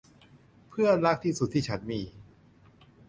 [0.69, 1.99] เพื่อนรักที่สุดที่ฉันมี